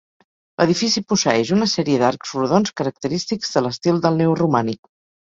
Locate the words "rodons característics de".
2.37-3.63